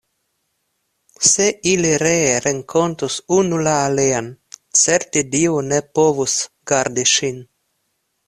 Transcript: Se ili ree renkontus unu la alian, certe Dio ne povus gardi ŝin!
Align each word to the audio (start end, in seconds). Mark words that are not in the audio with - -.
Se 1.31 1.45
ili 1.71 1.89
ree 2.03 2.31
renkontus 2.45 3.19
unu 3.35 3.59
la 3.67 3.75
alian, 3.89 4.29
certe 4.85 5.25
Dio 5.37 5.61
ne 5.69 5.79
povus 5.99 6.35
gardi 6.73 7.05
ŝin! 7.15 7.39